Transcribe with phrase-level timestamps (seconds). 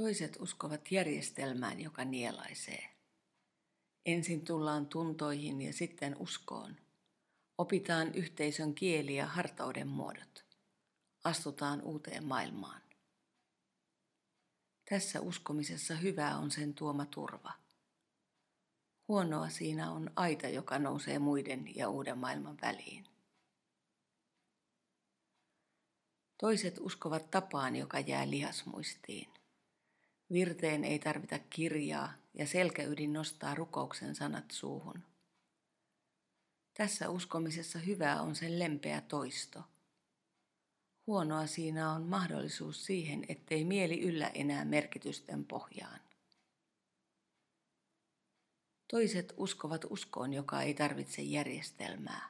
[0.00, 2.90] Toiset uskovat järjestelmään, joka nielaisee.
[4.06, 6.76] Ensin tullaan tuntoihin ja sitten uskoon.
[7.58, 10.44] Opitaan yhteisön kieli ja hartauden muodot.
[11.24, 12.82] Astutaan uuteen maailmaan.
[14.90, 17.52] Tässä uskomisessa hyvää on sen tuoma turva.
[19.08, 23.06] Huonoa siinä on aita, joka nousee muiden ja uuden maailman väliin.
[26.38, 29.39] Toiset uskovat tapaan, joka jää lihasmuistiin.
[30.32, 35.02] Virteen ei tarvita kirjaa ja selkäydin nostaa rukouksen sanat suuhun.
[36.74, 39.62] Tässä uskomisessa hyvää on sen lempeä toisto.
[41.06, 46.00] Huonoa siinä on mahdollisuus siihen, ettei mieli yllä enää merkitysten pohjaan.
[48.90, 52.28] Toiset uskovat uskoon, joka ei tarvitse järjestelmää.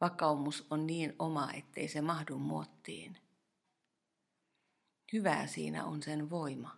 [0.00, 3.18] Vakaumus on niin oma, ettei se mahdu muottiin–
[5.12, 6.76] Hyvää siinä on sen voima.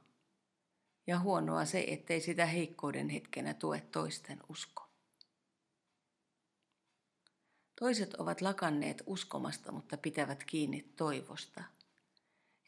[1.07, 4.89] Ja huonoa se, ettei sitä heikkouden hetkenä tue toisten usko.
[7.81, 11.65] Toiset ovat lakanneet uskomasta, mutta pitävät kiinni toivosta.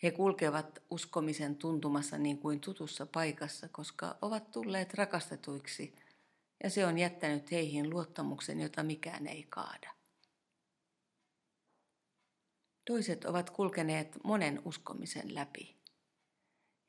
[0.02, 5.96] He kulkevat uskomisen tuntumassa niin kuin tutussa paikassa, koska ovat tulleet rakastetuiksi
[6.64, 10.03] ja se on jättänyt heihin luottamuksen, jota mikään ei kaada.
[12.84, 15.76] Toiset ovat kulkeneet monen uskomisen läpi.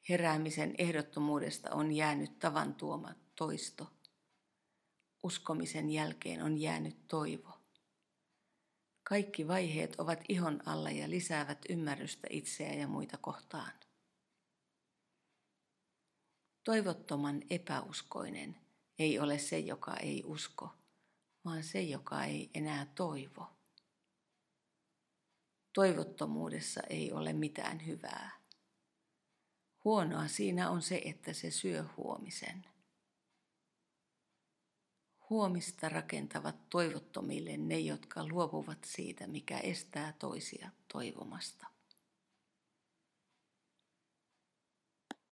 [0.09, 3.91] Heräämisen ehdottomuudesta on jäänyt tavan tuoma toisto.
[5.23, 7.57] Uskomisen jälkeen on jäänyt toivo.
[9.03, 13.71] Kaikki vaiheet ovat ihon alla ja lisäävät ymmärrystä itseä ja muita kohtaan.
[16.63, 18.57] Toivottoman epäuskoinen
[18.99, 20.69] ei ole se, joka ei usko,
[21.45, 23.47] vaan se, joka ei enää toivo.
[25.76, 28.31] Toivottomuudessa ei ole mitään hyvää.
[29.84, 32.66] Huonoa siinä on se, että se syö huomisen.
[35.30, 41.68] Huomista rakentavat toivottomille ne, jotka luovuvat siitä, mikä estää toisia toivomasta.